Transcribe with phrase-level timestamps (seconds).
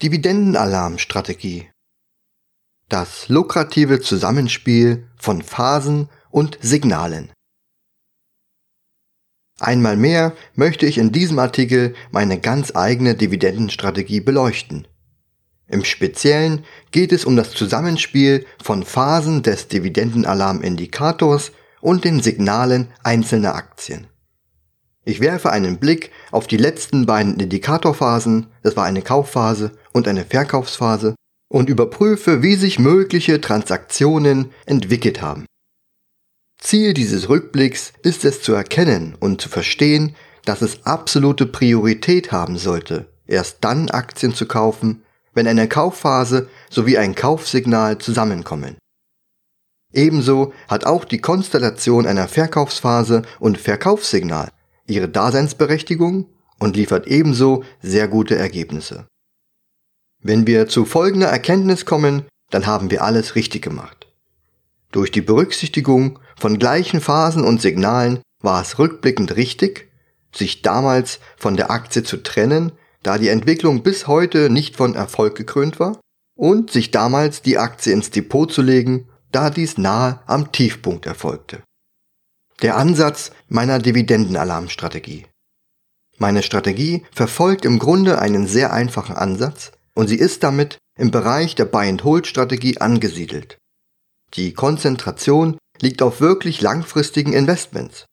[0.00, 1.70] Dividendenalarmstrategie.
[2.88, 7.32] Das lukrative Zusammenspiel von Phasen und Signalen.
[9.58, 14.86] Einmal mehr möchte ich in diesem Artikel meine ganz eigene Dividendenstrategie beleuchten.
[15.66, 23.56] Im Speziellen geht es um das Zusammenspiel von Phasen des Dividendenalarmindikators und den Signalen einzelner
[23.56, 24.06] Aktien.
[25.08, 30.26] Ich werfe einen Blick auf die letzten beiden Indikatorphasen, das war eine Kaufphase und eine
[30.26, 31.14] Verkaufsphase,
[31.50, 35.46] und überprüfe, wie sich mögliche Transaktionen entwickelt haben.
[36.60, 42.58] Ziel dieses Rückblicks ist es zu erkennen und zu verstehen, dass es absolute Priorität haben
[42.58, 48.76] sollte, erst dann Aktien zu kaufen, wenn eine Kaufphase sowie ein Kaufsignal zusammenkommen.
[49.94, 54.50] Ebenso hat auch die Konstellation einer Verkaufsphase und Verkaufssignal
[54.88, 56.26] ihre Daseinsberechtigung
[56.58, 59.06] und liefert ebenso sehr gute Ergebnisse.
[60.20, 64.06] Wenn wir zu folgender Erkenntnis kommen, dann haben wir alles richtig gemacht.
[64.90, 69.90] Durch die Berücksichtigung von gleichen Phasen und Signalen war es rückblickend richtig,
[70.34, 75.36] sich damals von der Aktie zu trennen, da die Entwicklung bis heute nicht von Erfolg
[75.36, 76.00] gekrönt war,
[76.36, 81.62] und sich damals die Aktie ins Depot zu legen, da dies nahe am Tiefpunkt erfolgte.
[82.60, 85.26] Der Ansatz meiner Dividendenalarmstrategie.
[86.16, 91.54] Meine Strategie verfolgt im Grunde einen sehr einfachen Ansatz und sie ist damit im Bereich
[91.54, 93.58] der Buy-and-Hold-Strategie angesiedelt.
[94.34, 98.06] Die Konzentration liegt auf wirklich langfristigen Investments.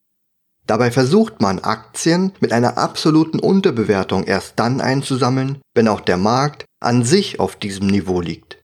[0.68, 6.66] Dabei versucht man Aktien mit einer absoluten Unterbewertung erst dann einzusammeln, wenn auch der Markt
[6.80, 8.62] an sich auf diesem Niveau liegt.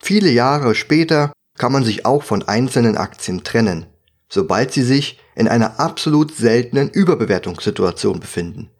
[0.00, 3.86] Viele Jahre später kann man sich auch von einzelnen Aktien trennen,
[4.28, 8.70] sobald sie sich in einer absolut seltenen Überbewertungssituation befinden.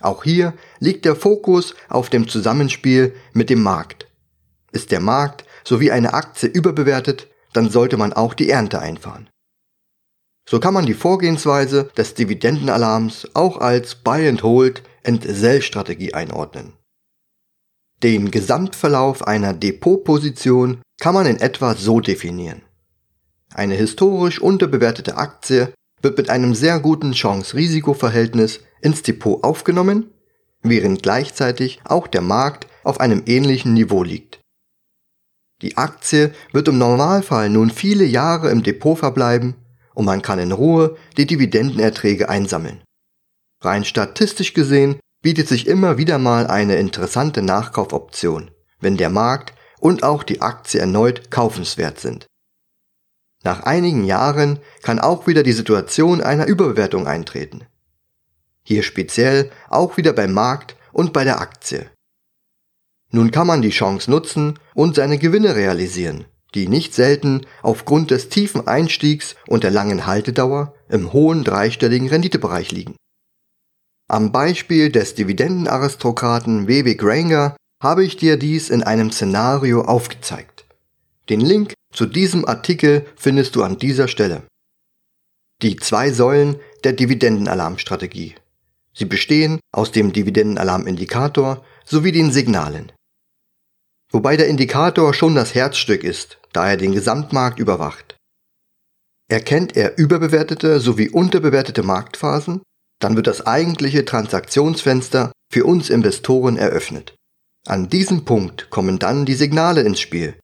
[0.00, 4.08] Auch hier liegt der Fokus auf dem Zusammenspiel mit dem Markt.
[4.72, 9.28] Ist der Markt sowie eine Aktie überbewertet, dann sollte man auch die Ernte einfahren.
[10.48, 16.14] So kann man die Vorgehensweise des Dividendenalarms auch als Buy and Hold and Sell Strategie
[16.14, 16.72] einordnen.
[18.02, 22.62] Den Gesamtverlauf einer Depotposition kann man in etwa so definieren.
[23.54, 30.10] Eine historisch unterbewertete Aktie wird mit einem sehr guten Chance-Risiko-Verhältnis ins Depot aufgenommen,
[30.62, 34.40] während gleichzeitig auch der Markt auf einem ähnlichen Niveau liegt.
[35.60, 39.54] Die Aktie wird im Normalfall nun viele Jahre im Depot verbleiben
[39.94, 42.82] und man kann in Ruhe die Dividendenerträge einsammeln.
[43.60, 50.02] Rein statistisch gesehen bietet sich immer wieder mal eine interessante Nachkaufoption, wenn der Markt und
[50.02, 52.26] auch die Aktie erneut kaufenswert sind.
[53.44, 57.64] Nach einigen Jahren kann auch wieder die Situation einer Überbewertung eintreten.
[58.62, 61.90] Hier speziell auch wieder beim Markt und bei der Aktie.
[63.10, 68.28] Nun kann man die Chance nutzen und seine Gewinne realisieren, die nicht selten aufgrund des
[68.28, 72.96] tiefen Einstiegs und der langen Haltedauer im hohen dreistelligen Renditebereich liegen.
[74.08, 76.94] Am Beispiel des Dividendenaristokraten W.W.
[76.94, 80.64] Granger habe ich dir dies in einem Szenario aufgezeigt.
[81.28, 84.42] Den Link zu diesem Artikel findest du an dieser Stelle.
[85.62, 88.34] Die zwei Säulen der Dividendenalarmstrategie.
[88.94, 92.92] Sie bestehen aus dem Dividendenalarmindikator sowie den Signalen.
[94.10, 98.16] Wobei der Indikator schon das Herzstück ist, da er den Gesamtmarkt überwacht.
[99.28, 102.62] Erkennt er überbewertete sowie unterbewertete Marktphasen,
[103.00, 107.14] dann wird das eigentliche Transaktionsfenster für uns Investoren eröffnet.
[107.66, 110.34] An diesem Punkt kommen dann die Signale ins Spiel,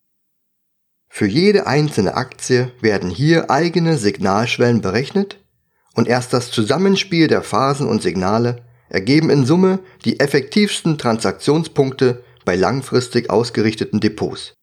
[1.09, 5.39] für jede einzelne Aktie werden hier eigene Signalschwellen berechnet
[5.95, 12.57] und erst das Zusammenspiel der Phasen und Signale ergeben in Summe die effektivsten Transaktionspunkte bei
[12.57, 14.55] langfristig ausgerichteten Depots.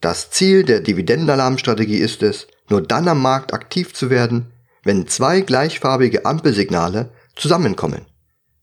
[0.00, 5.42] Das Ziel der Dividendenalarmstrategie ist es, nur dann am Markt aktiv zu werden, wenn zwei
[5.42, 8.06] gleichfarbige Ampelsignale zusammenkommen,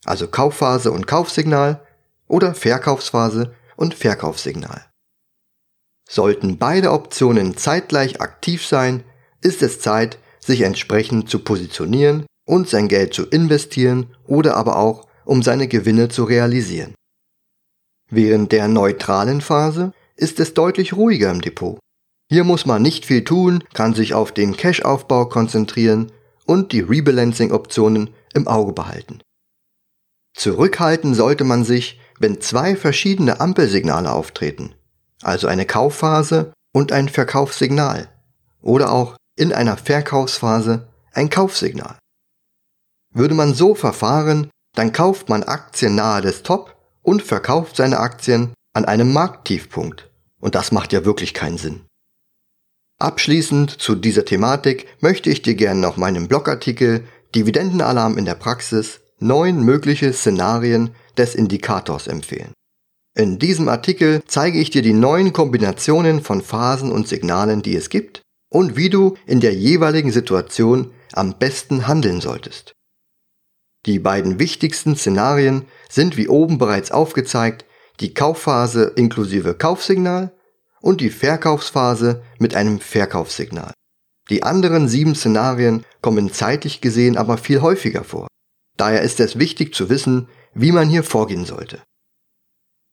[0.06, 1.86] also Kaufphase und Kaufsignal
[2.28, 4.89] oder Verkaufsphase und Verkaufssignal.
[6.12, 9.04] Sollten beide Optionen zeitgleich aktiv sein,
[9.42, 15.06] ist es Zeit, sich entsprechend zu positionieren und sein Geld zu investieren oder aber auch,
[15.24, 16.96] um seine Gewinne zu realisieren.
[18.10, 21.78] Während der neutralen Phase ist es deutlich ruhiger im Depot.
[22.32, 26.12] Hier muss man nicht viel tun, kann sich auf den Cash-Aufbau konzentrieren
[26.46, 29.20] und die Rebalancing-Optionen im Auge behalten.
[30.36, 34.74] Zurückhalten sollte man sich, wenn zwei verschiedene Ampelsignale auftreten,
[35.24, 38.10] also eine Kaufphase und ein Verkaufssignal
[38.62, 41.98] oder auch in einer Verkaufsphase ein Kaufsignal.
[43.14, 48.54] Würde man so verfahren, dann kauft man Aktien nahe des Top und verkauft seine Aktien
[48.74, 50.10] an einem Markttiefpunkt.
[50.40, 51.86] Und das macht ja wirklich keinen Sinn.
[53.00, 59.02] Abschließend zu dieser Thematik möchte ich dir gerne noch meinen Blogartikel Dividendenalarm in der Praxis
[59.20, 62.54] neun mögliche Szenarien des Indikators empfehlen.
[63.16, 67.90] In diesem Artikel zeige ich dir die neun Kombinationen von Phasen und Signalen, die es
[67.90, 72.74] gibt und wie du in der jeweiligen Situation am besten handeln solltest.
[73.86, 77.66] Die beiden wichtigsten Szenarien sind wie oben bereits aufgezeigt
[78.00, 80.32] die Kaufphase inklusive Kaufsignal
[80.82, 83.74] und die Verkaufsphase mit einem Verkaufssignal.
[84.30, 88.28] Die anderen sieben Szenarien kommen zeitlich gesehen aber viel häufiger vor.
[88.78, 91.82] Daher ist es wichtig zu wissen, wie man hier vorgehen sollte.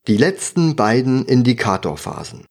[0.08, 2.44] Die letzten beiden Indikatorphasen.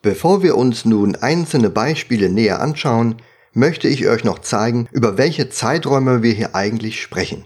[0.00, 3.16] Bevor wir uns nun einzelne Beispiele näher anschauen,
[3.52, 7.44] möchte ich euch noch zeigen, über welche Zeiträume wir hier eigentlich sprechen.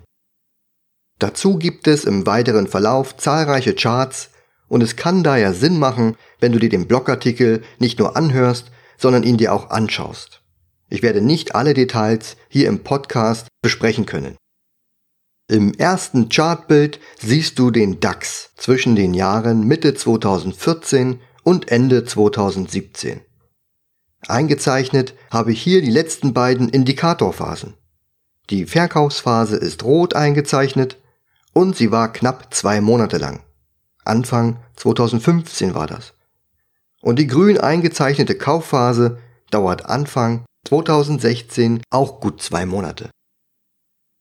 [1.19, 4.31] Dazu gibt es im weiteren Verlauf zahlreiche Charts
[4.69, 9.25] und es kann daher Sinn machen, wenn du dir den Blogartikel nicht nur anhörst, sondern
[9.25, 10.43] ihn dir auch anschaust.
[10.91, 14.37] Ich werde nicht alle Details hier im Podcast besprechen können.
[15.53, 23.21] Im ersten Chartbild siehst du den DAX zwischen den Jahren Mitte 2014 und Ende 2017.
[24.27, 27.75] Eingezeichnet habe ich hier die letzten beiden Indikatorphasen.
[28.49, 30.97] Die Verkaufsphase ist rot eingezeichnet
[31.53, 33.43] und sie war knapp zwei Monate lang.
[34.07, 36.15] Anfang 2015 war das.
[37.03, 39.19] Und die grün eingezeichnete Kaufphase
[39.51, 43.11] dauert Anfang 2016 auch gut zwei Monate.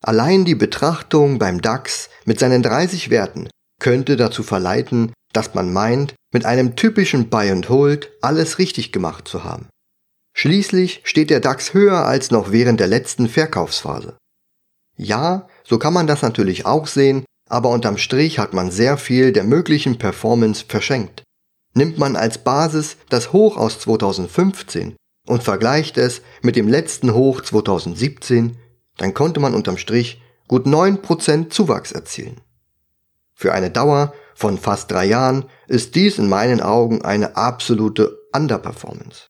[0.03, 3.49] Allein die Betrachtung beim DAX mit seinen 30 Werten
[3.79, 9.27] könnte dazu verleiten, dass man meint, mit einem typischen Buy and Hold alles richtig gemacht
[9.27, 9.69] zu haben.
[10.35, 14.17] Schließlich steht der DAX höher als noch während der letzten Verkaufsphase.
[14.97, 19.31] Ja, so kann man das natürlich auch sehen, aber unterm Strich hat man sehr viel
[19.31, 21.23] der möglichen Performance verschenkt.
[21.73, 24.95] Nimmt man als Basis das Hoch aus 2015
[25.27, 28.57] und vergleicht es mit dem letzten Hoch 2017,
[29.01, 32.39] dann konnte man unterm Strich gut 9% Zuwachs erzielen.
[33.33, 39.25] Für eine Dauer von fast drei Jahren ist dies in meinen Augen eine absolute Underperformance.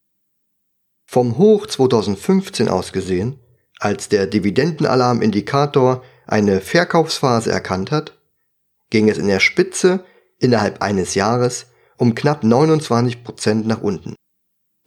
[1.06, 3.40] Vom Hoch 2015 aus gesehen,
[3.80, 8.20] als der Dividendenalarmindikator eine Verkaufsphase erkannt hat,
[8.90, 10.04] ging es in der Spitze
[10.38, 14.16] innerhalb eines Jahres um knapp 29% nach unten.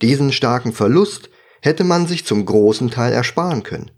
[0.03, 1.31] Diesen starken Verlust
[1.63, 3.91] hätte man sich zum großen Teil ersparen können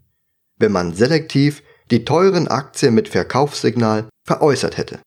[0.59, 5.01] wenn man selektiv die teuren Aktien mit Verkaufssignal veräußert hätte.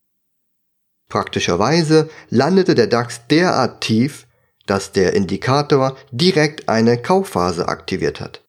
[1.09, 4.27] Praktischerweise landete der DAX derart tief,
[4.65, 8.43] dass der Indikator direkt eine Kaufphase aktiviert hat.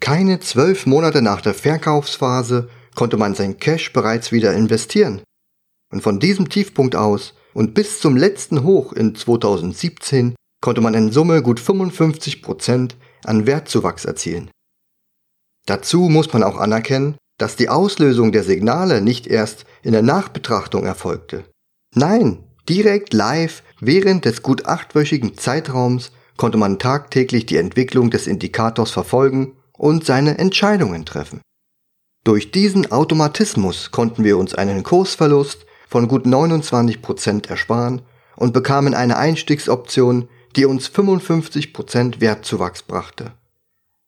[0.00, 5.22] Keine zwölf Monate nach der Verkaufsphase konnte man sein Cash bereits wieder investieren.
[5.92, 11.10] Und von diesem Tiefpunkt aus und bis zum letzten Hoch in 2017 konnte man in
[11.10, 12.92] Summe gut 55%
[13.24, 14.50] an Wertzuwachs erzielen.
[15.66, 20.84] Dazu muss man auch anerkennen, dass die Auslösung der Signale nicht erst in der Nachbetrachtung
[20.84, 21.44] erfolgte.
[21.94, 28.90] Nein, direkt live während des gut achtwöchigen Zeitraums konnte man tagtäglich die Entwicklung des Indikators
[28.90, 31.40] verfolgen und seine Entscheidungen treffen.
[32.24, 38.02] Durch diesen Automatismus konnten wir uns einen Kursverlust von gut 29% ersparen
[38.36, 43.32] und bekamen eine Einstiegsoption, die uns 55% Wertzuwachs brachte.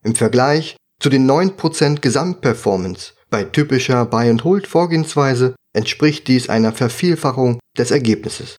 [0.04, 8.56] Im Vergleich zu den 9% Gesamtperformance bei typischer Buy-and-Hold-Vorgehensweise entspricht dies einer Vervielfachung des Ergebnisses.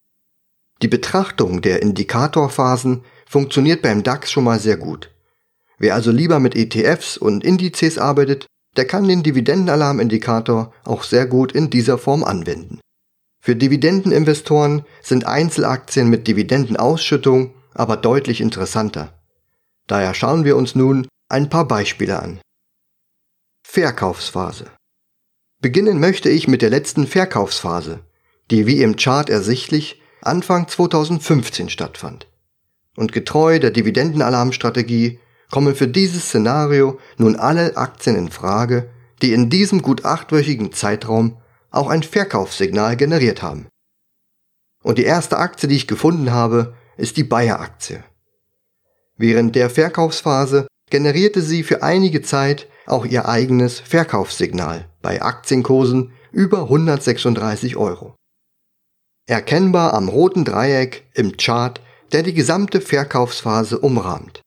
[0.82, 5.10] Die Betrachtung der Indikatorphasen funktioniert beim DAX schon mal sehr gut.
[5.78, 8.46] Wer also lieber mit ETFs und Indizes arbeitet,
[8.76, 12.82] der kann den Dividendenalarmindikator auch sehr gut in dieser Form anwenden.
[13.42, 19.14] Für Dividendeninvestoren sind Einzelaktien mit Dividendenausschüttung aber deutlich interessanter.
[19.88, 22.40] Daher schauen wir uns nun ein paar Beispiele an.
[23.66, 24.72] Verkaufsphase.
[25.62, 28.02] Beginnen möchte ich mit der letzten Verkaufsphase,
[28.52, 32.28] die wie im Chart ersichtlich Anfang 2015 stattfand.
[32.96, 38.90] Und getreu der Dividendenalarmstrategie kommen für dieses Szenario nun alle Aktien in Frage,
[39.22, 41.38] die in diesem gut achtwöchigen Zeitraum
[41.72, 43.68] auch ein Verkaufssignal generiert haben.
[44.84, 48.04] Und die erste Aktie, die ich gefunden habe, ist die Bayer-Aktie.
[49.16, 56.66] Während der Verkaufsphase generierte sie für einige Zeit auch ihr eigenes Verkaufssignal bei Aktienkursen über
[56.66, 58.14] 136 Euro.
[59.28, 61.82] Erkennbar am roten Dreieck im Chart,
[62.12, 64.44] der die gesamte Verkaufsphase umrahmt.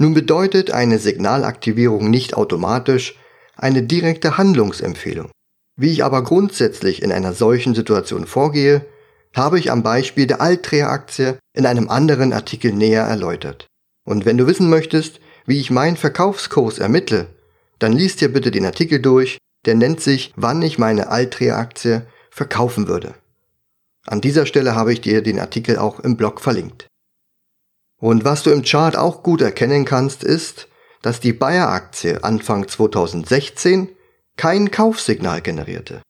[0.00, 3.14] Nun bedeutet eine Signalaktivierung nicht automatisch
[3.54, 5.30] eine direkte Handlungsempfehlung.
[5.76, 8.86] Wie ich aber grundsätzlich in einer solchen Situation vorgehe,
[9.36, 13.68] habe ich am Beispiel der Altria-Aktie in einem anderen Artikel näher erläutert.
[14.04, 17.26] Und wenn du wissen möchtest, wie ich meinen Verkaufskurs ermittle,
[17.78, 22.86] dann liest dir bitte den Artikel durch, der nennt sich, wann ich meine Altria-Aktie verkaufen
[22.86, 23.14] würde.
[24.06, 26.86] An dieser Stelle habe ich dir den Artikel auch im Blog verlinkt.
[27.98, 30.68] Und was du im Chart auch gut erkennen kannst, ist,
[31.00, 33.88] dass die Bayer-Aktie Anfang 2016
[34.36, 36.02] kein Kaufsignal generierte.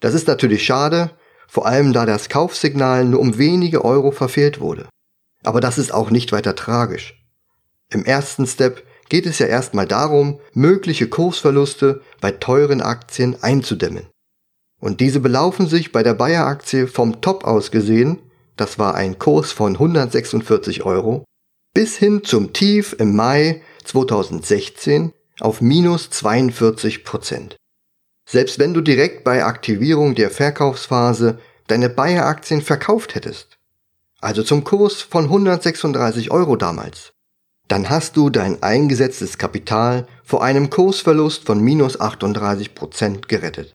[0.00, 1.10] Das ist natürlich schade,
[1.46, 4.88] vor allem da das Kaufsignal nur um wenige Euro verfehlt wurde.
[5.44, 7.17] Aber das ist auch nicht weiter tragisch.
[7.92, 14.06] Im ersten Step geht es ja erstmal darum, mögliche Kursverluste bei teuren Aktien einzudämmen.
[14.80, 18.18] Und diese belaufen sich bei der Bayer-Aktie vom Top aus gesehen,
[18.56, 21.24] das war ein Kurs von 146 Euro,
[21.74, 27.56] bis hin zum Tief im Mai 2016 auf minus 42 Prozent.
[28.28, 33.56] Selbst wenn du direkt bei Aktivierung der Verkaufsphase deine Bayer-Aktien verkauft hättest,
[34.20, 37.12] also zum Kurs von 136 Euro damals,
[37.68, 43.74] dann hast du dein eingesetztes Kapital vor einem Kursverlust von minus 38 Prozent gerettet.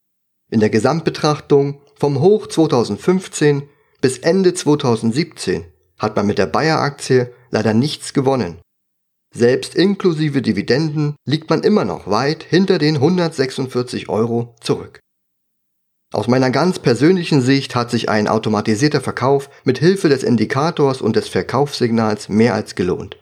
[0.52, 3.64] In der Gesamtbetrachtung vom Hoch 2015
[4.02, 5.66] bis Ende 2017
[6.00, 8.58] hat man mit der Bayer-Aktie leider nichts gewonnen.
[9.34, 15.00] Selbst inklusive Dividenden liegt man immer noch weit hinter den 146 Euro zurück.
[16.14, 21.16] Aus meiner ganz persönlichen Sicht hat sich ein automatisierter Verkauf mit Hilfe des Indikators und
[21.16, 23.18] des Verkaufssignals mehr als gelohnt.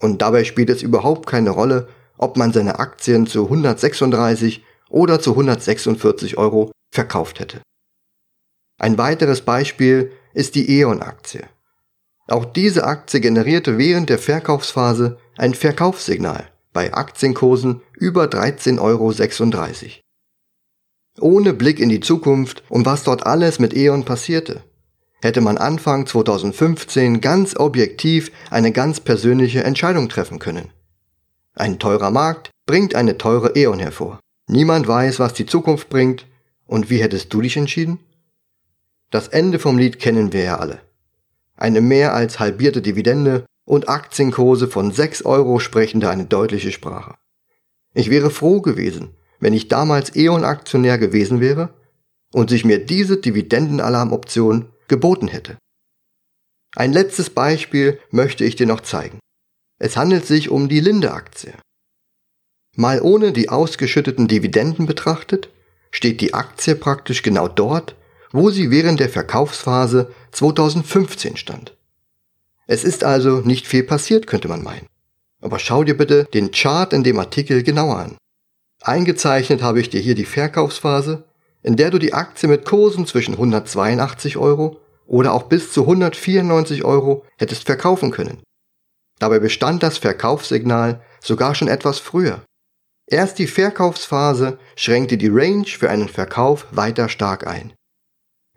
[0.00, 1.88] Und dabei spielt es überhaupt keine Rolle,
[2.18, 7.60] ob man seine Aktien zu 136 oder zu 146 Euro verkauft hätte.
[8.78, 11.48] Ein weiteres Beispiel ist die E.ON-Aktie.
[12.28, 19.12] Auch diese Aktie generierte während der Verkaufsphase ein Verkaufssignal bei Aktienkursen über 13,36 Euro.
[21.18, 24.62] Ohne Blick in die Zukunft und was dort alles mit E.ON passierte,
[25.22, 30.70] hätte man Anfang 2015 ganz objektiv eine ganz persönliche Entscheidung treffen können.
[31.54, 34.20] Ein teurer Markt bringt eine teure E.ON hervor.
[34.48, 36.26] Niemand weiß, was die Zukunft bringt.
[36.66, 38.00] Und wie hättest du dich entschieden?
[39.10, 40.80] Das Ende vom Lied kennen wir ja alle.
[41.56, 47.14] Eine mehr als halbierte Dividende und Aktienkurse von 6 Euro sprechen da eine deutliche Sprache.
[47.94, 51.70] Ich wäre froh gewesen, wenn ich damals E.ON-Aktionär gewesen wäre
[52.32, 55.58] und sich mir diese Dividendenalarmoption geboten hätte.
[56.74, 59.18] Ein letztes Beispiel möchte ich dir noch zeigen.
[59.78, 61.54] Es handelt sich um die Linde-Aktie.
[62.74, 65.48] Mal ohne die ausgeschütteten Dividenden betrachtet,
[65.90, 67.96] steht die Aktie praktisch genau dort,
[68.32, 71.74] wo sie während der Verkaufsphase 2015 stand.
[72.66, 74.88] Es ist also nicht viel passiert, könnte man meinen.
[75.40, 78.16] Aber schau dir bitte den Chart in dem Artikel genauer an.
[78.82, 81.24] Eingezeichnet habe ich dir hier die Verkaufsphase,
[81.66, 86.84] in der du die Aktie mit Kursen zwischen 182 Euro oder auch bis zu 194
[86.84, 88.40] Euro hättest verkaufen können.
[89.18, 92.44] Dabei bestand das Verkaufssignal sogar schon etwas früher.
[93.08, 97.72] Erst die Verkaufsphase schränkte die Range für einen Verkauf weiter stark ein.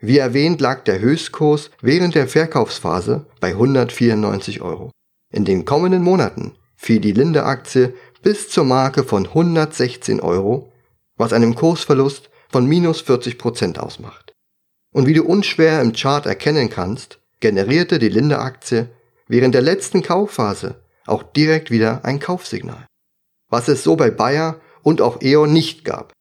[0.00, 4.92] Wie erwähnt lag der Höchstkurs während der Verkaufsphase bei 194 Euro.
[5.32, 10.72] In den kommenden Monaten fiel die Linde-Aktie bis zur Marke von 116 Euro,
[11.16, 14.32] was einem Kursverlust von minus 40 Prozent ausmacht.
[14.92, 18.88] Und wie du unschwer im Chart erkennen kannst, generierte die Linde-Aktie
[19.28, 22.86] während der letzten Kaufphase auch direkt wieder ein Kaufsignal
[23.50, 26.12] was es so bei Bayer und auch E.ON nicht gab.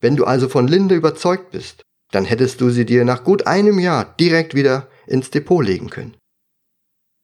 [0.00, 3.78] Wenn du also von Linde überzeugt bist, dann hättest du sie dir nach gut einem
[3.78, 6.16] Jahr direkt wieder ins Depot legen können.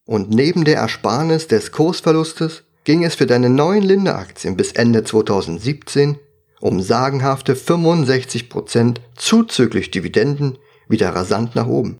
[0.06, 6.18] Und neben der Ersparnis des Kursverlustes ging es für deine neuen Linde-Aktien bis Ende 2017
[6.60, 11.98] um sagenhafte 65% zuzüglich Dividenden wieder rasant nach oben.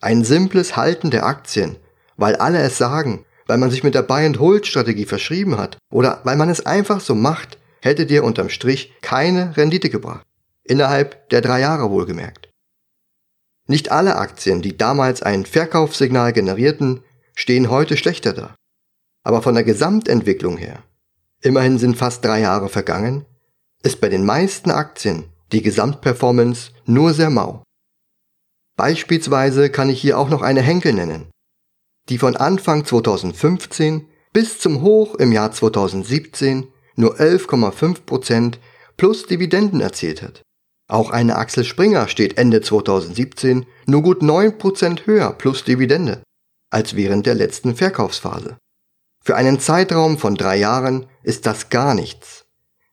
[0.00, 1.76] Ein simples Halten der Aktien,
[2.16, 6.50] weil alle es sagen weil man sich mit der Buy-and-Hold-Strategie verschrieben hat oder weil man
[6.50, 10.24] es einfach so macht, hätte dir unterm Strich keine Rendite gebracht.
[10.62, 12.50] Innerhalb der drei Jahre wohlgemerkt.
[13.66, 17.02] Nicht alle Aktien, die damals ein Verkaufssignal generierten,
[17.34, 18.54] stehen heute schlechter da.
[19.24, 20.82] Aber von der Gesamtentwicklung her,
[21.40, 23.24] immerhin sind fast drei Jahre vergangen,
[23.82, 27.62] ist bei den meisten Aktien die Gesamtperformance nur sehr mau.
[28.76, 31.30] Beispielsweise kann ich hier auch noch eine Henkel nennen,
[32.08, 38.58] die von Anfang 2015 bis zum Hoch im Jahr 2017 nur 11,5%
[38.96, 40.42] plus Dividenden erzielt hat.
[40.88, 46.22] Auch eine Axel Springer steht Ende 2017 nur gut 9% höher plus Dividende
[46.70, 48.58] als während der letzten Verkaufsphase.
[49.24, 52.44] Für einen Zeitraum von drei Jahren ist das gar nichts.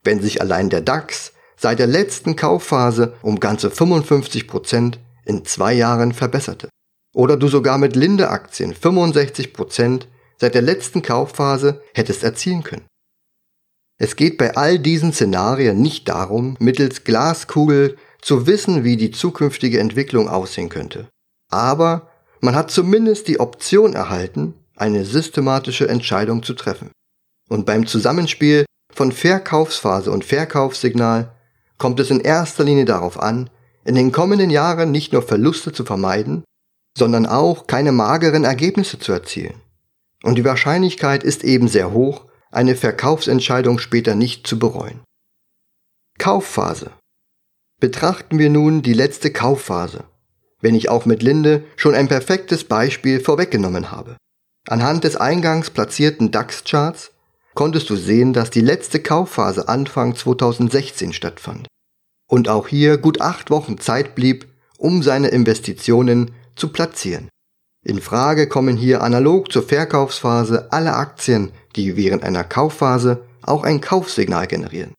[0.05, 5.73] Wenn sich allein der DAX seit der letzten Kaufphase um ganze 55 Prozent in zwei
[5.73, 6.69] Jahren verbesserte.
[7.13, 10.07] Oder du sogar mit Linde-Aktien 65 Prozent
[10.37, 12.85] seit der letzten Kaufphase hättest erzielen können.
[13.97, 19.79] Es geht bei all diesen Szenarien nicht darum, mittels Glaskugel zu wissen, wie die zukünftige
[19.79, 21.07] Entwicklung aussehen könnte.
[21.49, 26.91] Aber man hat zumindest die Option erhalten, eine systematische Entscheidung zu treffen.
[27.47, 28.65] Und beim Zusammenspiel
[28.95, 31.31] von Verkaufsphase und Verkaufssignal
[31.77, 33.49] kommt es in erster Linie darauf an,
[33.83, 36.43] in den kommenden Jahren nicht nur Verluste zu vermeiden,
[36.97, 39.61] sondern auch keine mageren Ergebnisse zu erzielen.
[40.23, 45.01] Und die Wahrscheinlichkeit ist eben sehr hoch, eine Verkaufsentscheidung später nicht zu bereuen.
[46.17, 46.91] Kaufphase.
[47.81, 50.05] Betrachten wir nun die letzte Kaufphase,
[50.61, 54.15] wenn ich auch mit Linde schon ein perfektes Beispiel vorweggenommen habe.
[54.67, 57.11] Anhand des eingangs platzierten DAX-Charts
[57.55, 61.67] konntest du sehen, dass die letzte Kaufphase Anfang 2016 stattfand.
[62.29, 64.47] Und auch hier gut acht Wochen Zeit blieb,
[64.77, 67.29] um seine Investitionen zu platzieren.
[67.83, 73.79] In Frage kommen hier analog zur Verkaufsphase alle Aktien, die während einer Kaufphase auch ein
[73.79, 74.93] Kaufsignal generieren.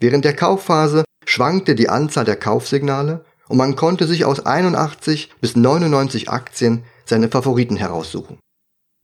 [0.00, 5.54] Während der Kaufphase schwankte die Anzahl der Kaufsignale und man konnte sich aus 81 bis
[5.54, 8.40] 99 Aktien seine Favoriten heraussuchen.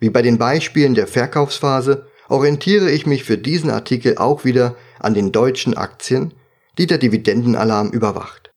[0.01, 5.15] Wie bei den Beispielen der Verkaufsphase orientiere ich mich für diesen Artikel auch wieder an
[5.15, 6.35] den deutschen Aktien,
[6.77, 8.51] die der Dividendenalarm überwacht.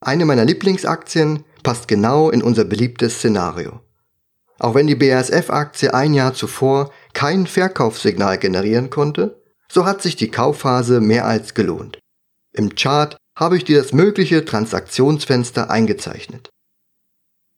[0.00, 3.80] Eine meiner Lieblingsaktien passt genau in unser beliebtes Szenario.
[4.58, 10.30] Auch wenn die BASF-Aktie ein Jahr zuvor kein Verkaufssignal generieren konnte, so hat sich die
[10.30, 11.98] Kaufphase mehr als gelohnt.
[12.52, 16.50] Im Chart habe ich dir das mögliche Transaktionsfenster eingezeichnet.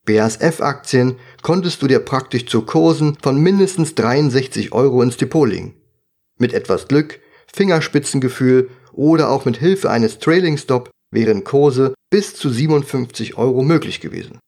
[0.07, 5.75] BASF-Aktien konntest du dir praktisch zu Kursen von mindestens 63 Euro ins Depot legen.
[6.39, 7.21] Mit etwas Glück,
[7.53, 14.01] Fingerspitzengefühl oder auch mit Hilfe eines Trailing Stop wären Kurse bis zu 57 Euro möglich
[14.01, 14.39] gewesen.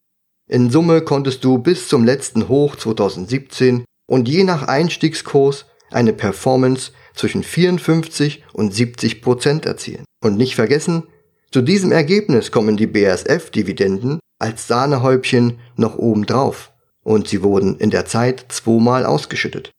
[0.49, 6.93] In Summe konntest du bis zum letzten Hoch 2017 und je nach Einstiegskurs eine Performance
[7.15, 10.04] zwischen 54 und 70 Prozent erzielen.
[10.23, 11.04] Und nicht vergessen,
[11.50, 16.73] zu diesem Ergebnis kommen die BASF-Dividenden als Sahnehäubchen noch obendrauf
[17.03, 19.71] und sie wurden in der Zeit zweimal ausgeschüttet.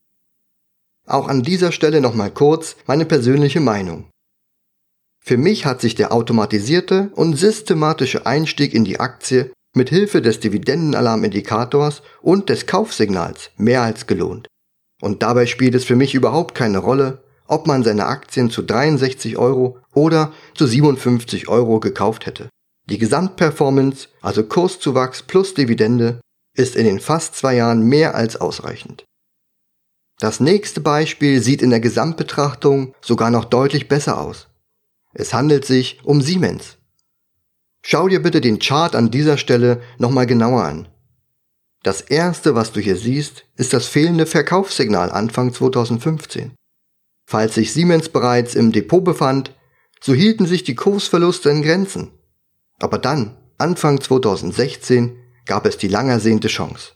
[1.05, 4.09] Auch an dieser Stelle nochmal kurz meine persönliche Meinung.
[5.23, 10.39] Für mich hat sich der automatisierte und systematische Einstieg in die Aktie mit Hilfe des
[10.39, 14.47] Dividendenalarmindikators und des Kaufsignals mehr als gelohnt.
[15.01, 19.37] Und dabei spielt es für mich überhaupt keine Rolle, ob man seine Aktien zu 63
[19.37, 22.49] Euro oder zu 57 Euro gekauft hätte.
[22.89, 26.21] Die Gesamtperformance, also Kurszuwachs plus Dividende,
[26.55, 29.05] ist in den fast zwei Jahren mehr als ausreichend.
[30.19, 34.47] Das nächste Beispiel sieht in der Gesamtbetrachtung sogar noch deutlich besser aus.
[35.13, 36.77] Es handelt sich um Siemens.
[37.83, 40.87] Schau dir bitte den Chart an dieser Stelle nochmal genauer an.
[41.83, 46.53] Das erste, was du hier siehst, ist das fehlende Verkaufssignal Anfang 2015.
[47.29, 49.53] Falls sich Siemens bereits im Depot befand,
[50.01, 52.16] so hielten sich die Kursverluste in Grenzen.
[52.81, 56.91] Aber dann, Anfang 2016, gab es die lang ersehnte Chance.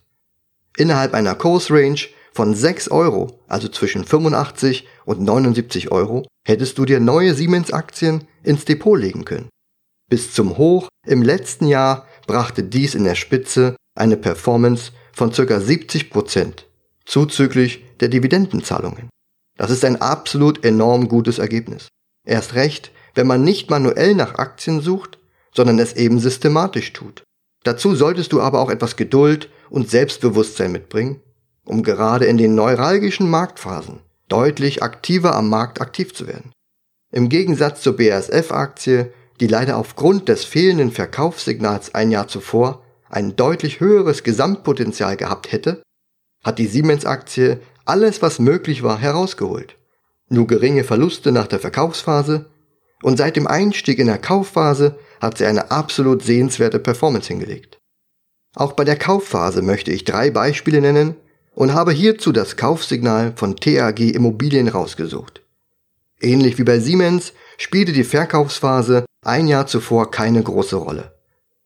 [0.77, 6.99] Innerhalb einer Kursrange von 6 Euro, also zwischen 85 und 79 Euro, hättest du dir
[6.99, 9.49] neue Siemens-Aktien ins Depot legen können.
[10.09, 15.41] Bis zum Hoch im letzten Jahr brachte dies in der Spitze eine Performance von ca.
[15.41, 16.65] 70%
[17.05, 19.09] zuzüglich der Dividendenzahlungen.
[19.57, 21.87] Das ist ein absolut enorm gutes Ergebnis.
[22.25, 25.19] Erst recht, wenn man nicht manuell nach Aktien sucht,
[25.53, 27.23] sondern es eben systematisch tut.
[27.63, 31.21] Dazu solltest du aber auch etwas Geduld und Selbstbewusstsein mitbringen,
[31.65, 36.51] um gerade in den neuralgischen Marktphasen deutlich aktiver am Markt aktiv zu werden.
[37.11, 43.81] Im Gegensatz zur BASF-Aktie, die leider aufgrund des fehlenden Verkaufssignals ein Jahr zuvor ein deutlich
[43.81, 45.83] höheres Gesamtpotenzial gehabt hätte,
[46.43, 49.75] hat die Siemens-Aktie alles, was möglich war, herausgeholt.
[50.29, 52.45] Nur geringe Verluste nach der Verkaufsphase
[53.01, 57.79] und seit dem Einstieg in der Kaufphase hat sie eine absolut sehenswerte Performance hingelegt.
[58.55, 61.15] Auch bei der Kaufphase möchte ich drei Beispiele nennen
[61.53, 65.41] und habe hierzu das Kaufsignal von TAG Immobilien rausgesucht.
[66.19, 71.15] Ähnlich wie bei Siemens spielte die Verkaufsphase ein Jahr zuvor keine große Rolle.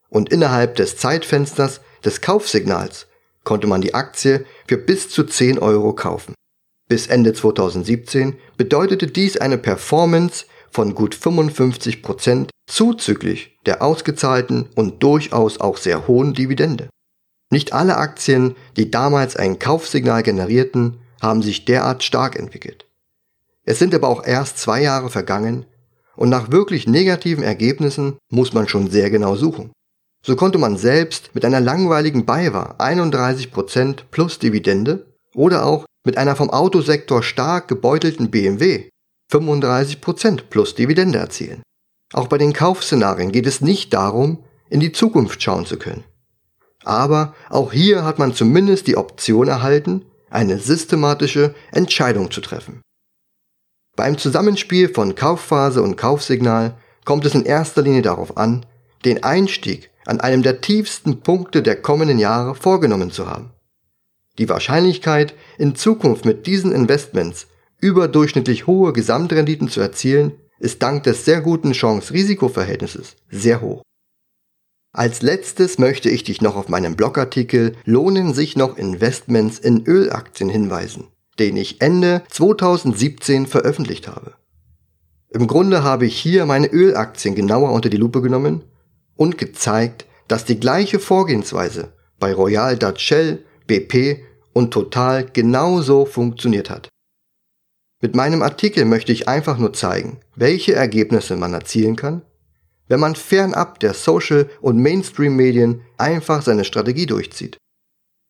[0.10, 3.08] Und innerhalb des Zeitfensters des Kaufsignals
[3.44, 6.34] konnte man die Aktie für bis zu 10 Euro kaufen.
[6.88, 10.46] Bis Ende 2017 bedeutete dies eine Performance
[10.76, 16.90] von gut 55 Prozent zuzüglich der ausgezahlten und durchaus auch sehr hohen Dividende.
[17.50, 22.86] Nicht alle Aktien, die damals ein Kaufsignal generierten, haben sich derart stark entwickelt.
[23.64, 25.66] Es sind aber auch erst zwei Jahre vergangen
[26.18, 29.72] und nach wirklich negativen Ergebnissen muss man schon sehr genau suchen.
[30.26, 36.36] So konnte man selbst mit einer langweiligen BayWa 31% plus Dividende oder auch mit einer
[36.36, 38.90] vom Autosektor stark gebeutelten BMW
[39.32, 41.64] 35% plus Dividende erzielen.
[42.14, 46.04] Auch bei den Kaufszenarien geht es nicht darum, in die Zukunft schauen zu können.
[46.84, 52.82] Aber auch hier hat man zumindest die Option erhalten, eine systematische Entscheidung zu treffen.
[53.96, 58.66] Beim Zusammenspiel von Kaufphase und Kaufsignal kommt es in erster Linie darauf an,
[59.06, 63.52] den Einstieg an einem der tiefsten Punkte der kommenden Jahre vorgenommen zu haben.
[64.38, 67.48] Die Wahrscheinlichkeit, in Zukunft mit diesen Investments
[67.86, 73.82] überdurchschnittlich hohe Gesamtrenditen zu erzielen, ist dank des sehr guten Chance-Risiko-Verhältnisses sehr hoch.
[74.94, 80.50] Als letztes möchte ich dich noch auf meinem Blogartikel Lohnen sich noch Investments in Ölaktien
[80.50, 81.08] hinweisen
[81.40, 84.34] den ich Ende 2017 veröffentlicht habe.
[85.30, 88.64] Im Grunde habe ich hier meine Ölaktien genauer unter die Lupe genommen
[89.16, 96.70] und gezeigt, dass die gleiche Vorgehensweise bei Royal Dutch Shell, BP und Total genauso funktioniert
[96.70, 96.88] hat.
[98.06, 102.22] Mit meinem Artikel möchte ich einfach nur zeigen, welche Ergebnisse man erzielen kann,
[102.88, 107.58] wenn man fernab der Social- und Mainstream-Medien einfach seine Strategie durchzieht.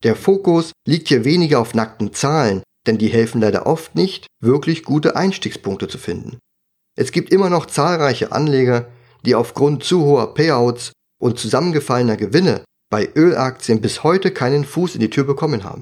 [0.03, 4.83] Der Fokus liegt hier weniger auf nackten Zahlen denn die helfen leider oft nicht, wirklich
[4.83, 6.39] gute Einstiegspunkte zu finden.
[6.97, 8.88] Es gibt immer noch zahlreiche Anleger,
[9.25, 15.01] die aufgrund zu hoher Payouts und zusammengefallener Gewinne bei Ölaktien bis heute keinen Fuß in
[15.01, 15.81] die Tür bekommen haben.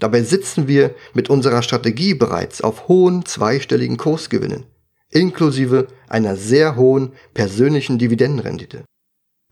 [0.00, 4.64] Dabei sitzen wir mit unserer Strategie bereits auf hohen zweistelligen Kursgewinnen,
[5.10, 8.84] inklusive einer sehr hohen persönlichen Dividendenrendite.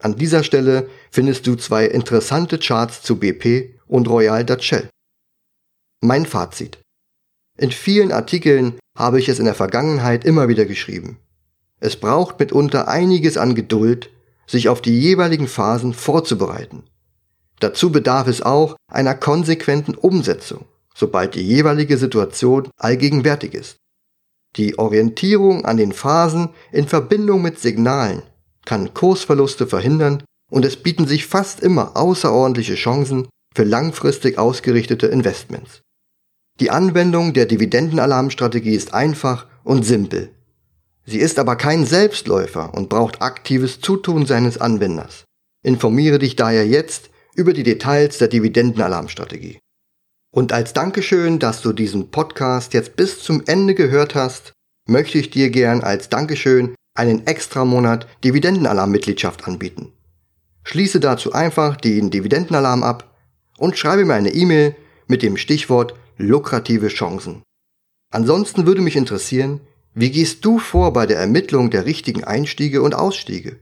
[0.00, 4.88] An dieser Stelle findest du zwei interessante Charts zu BP und Royal Dutch Shell.
[6.00, 6.78] Mein Fazit.
[7.58, 11.18] In vielen Artikeln habe ich es in der Vergangenheit immer wieder geschrieben.
[11.80, 14.10] Es braucht mitunter einiges an Geduld,
[14.46, 16.84] sich auf die jeweiligen Phasen vorzubereiten.
[17.60, 23.76] Dazu bedarf es auch einer konsequenten Umsetzung, sobald die jeweilige Situation allgegenwärtig ist.
[24.56, 28.22] Die Orientierung an den Phasen in Verbindung mit Signalen
[28.64, 35.82] kann Kursverluste verhindern und es bieten sich fast immer außerordentliche Chancen für langfristig ausgerichtete Investments.
[36.60, 40.30] Die Anwendung der Dividendenalarmstrategie ist einfach und simpel.
[41.06, 45.24] Sie ist aber kein Selbstläufer und braucht aktives Zutun seines Anwenders.
[45.62, 49.60] Informiere dich daher jetzt über die Details der Dividendenalarmstrategie.
[50.34, 54.52] Und als Dankeschön, dass du diesen Podcast jetzt bis zum Ende gehört hast,
[54.86, 59.92] möchte ich dir gern als Dankeschön einen extra Monat Dividendenalarm-Mitgliedschaft anbieten.
[60.64, 63.16] Schließe dazu einfach den Dividendenalarm ab
[63.56, 64.74] und schreibe mir eine E-Mail
[65.06, 67.42] mit dem Stichwort lukrative Chancen.
[68.10, 69.60] Ansonsten würde mich interessieren,
[69.94, 73.60] wie gehst du vor bei der Ermittlung der richtigen Einstiege und Ausstiege?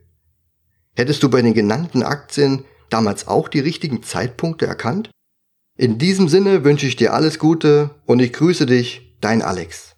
[0.95, 5.11] Hättest du bei den genannten Aktien damals auch die richtigen Zeitpunkte erkannt?
[5.79, 9.96] In diesem Sinne wünsche ich dir alles Gute und ich grüße dich, dein Alex.